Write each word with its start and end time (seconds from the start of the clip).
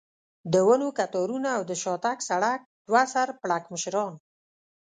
د 0.53 0.55
ونو 0.67 0.87
کتارونه 0.99 1.49
او 1.57 1.61
د 1.69 1.71
شاتګ 1.83 2.17
سړک، 2.29 2.59
دوه 2.87 3.03
سر 3.13 3.27
پړکمشران. 3.41 4.13